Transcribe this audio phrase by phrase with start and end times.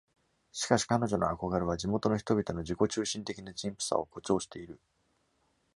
[0.51, 4.79] しかし、彼女の憧れは、地元の人々の自己中心的な陳腐さを誇張している。